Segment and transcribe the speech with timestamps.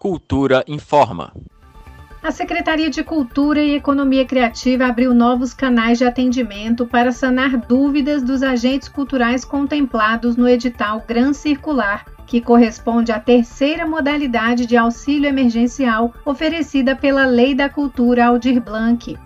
[0.00, 1.30] Cultura informa.
[2.22, 8.22] A Secretaria de Cultura e Economia Criativa abriu novos canais de atendimento para sanar dúvidas
[8.22, 15.28] dos agentes culturais contemplados no edital Gran Circular, que corresponde à terceira modalidade de auxílio
[15.28, 19.18] emergencial oferecida pela Lei da Cultura Aldir Blanc.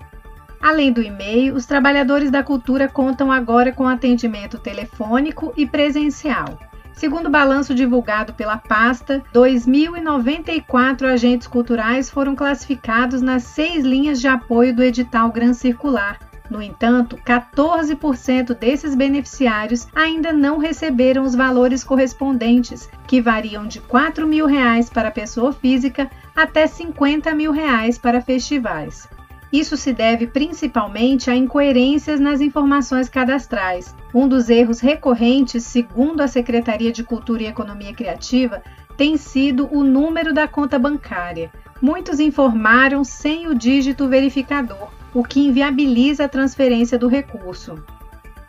[0.60, 6.58] Além do e-mail, os trabalhadores da cultura contam agora com atendimento telefônico e presencial.
[6.94, 14.28] Segundo o balanço divulgado pela pasta, 2.094 agentes culturais foram classificados nas seis linhas de
[14.28, 16.18] apoio do edital Gran Circular.
[16.48, 24.26] No entanto, 14% desses beneficiários ainda não receberam os valores correspondentes, que variam de 4
[24.26, 29.08] mil reais para pessoa física até 50 mil reais para festivais.
[29.54, 33.94] Isso se deve principalmente a incoerências nas informações cadastrais.
[34.12, 38.64] Um dos erros recorrentes, segundo a Secretaria de Cultura e Economia Criativa,
[38.96, 41.52] tem sido o número da conta bancária.
[41.80, 47.80] Muitos informaram sem o dígito verificador, o que inviabiliza a transferência do recurso.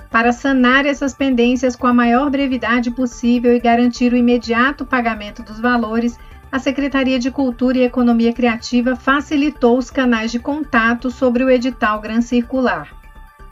[0.10, 5.60] Para sanar essas pendências com a maior brevidade possível e garantir o imediato pagamento dos
[5.60, 6.18] valores,
[6.56, 12.00] a Secretaria de Cultura e Economia Criativa facilitou os canais de contato sobre o edital
[12.00, 12.96] Gran Circular.